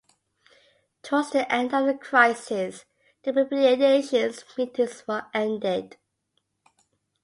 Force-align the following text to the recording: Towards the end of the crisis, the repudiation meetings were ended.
Towards 1.03 1.29
the 1.29 1.53
end 1.53 1.75
of 1.75 1.85
the 1.85 1.93
crisis, 1.93 2.85
the 3.21 3.33
repudiation 3.33 4.33
meetings 4.57 5.07
were 5.07 5.27
ended. 5.31 5.97